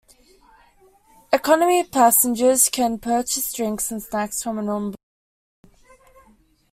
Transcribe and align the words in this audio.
Economy 1.31 1.83
passengers 1.83 2.69
can 2.69 2.97
purchase 2.97 3.53
drinks 3.53 3.91
and 3.91 4.01
snacks 4.01 4.41
from 4.41 4.57
an 4.57 4.67
onboard 4.67 4.95
menu. 5.63 5.69